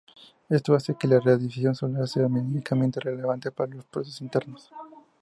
[0.49, 4.71] Esto hace que la radiación solar sea mínimamente relevante para los procesos internos.